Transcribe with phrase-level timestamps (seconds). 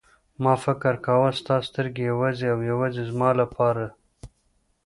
[0.43, 3.85] ما فکر کاوه ستا سترګې یوازې او یوازې زما لپاره.